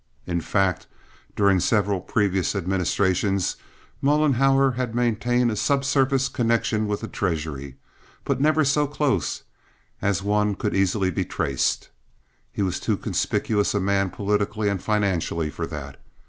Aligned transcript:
In 0.25 0.41
fact, 0.41 0.87
during 1.35 1.59
several 1.59 2.01
previous 2.01 2.55
administrations, 2.55 3.55
Mollenhauer 4.01 4.71
had 4.71 4.95
maintained 4.95 5.51
a 5.51 5.55
subsurface 5.55 6.27
connection 6.27 6.87
with 6.87 7.01
the 7.01 7.07
treasury, 7.07 7.75
but 8.25 8.41
never 8.41 8.65
so 8.65 8.87
close 8.87 9.43
a 10.01 10.11
one 10.23 10.49
as 10.53 10.57
could 10.57 10.75
easily 10.75 11.11
be 11.11 11.23
traced. 11.23 11.89
He 12.51 12.63
was 12.63 12.79
too 12.79 12.97
conspicuous 12.97 13.75
a 13.75 13.79
man 13.79 14.09
politically 14.09 14.69
and 14.69 14.81
financially 14.81 15.51
for 15.51 15.67
that. 15.67 16.01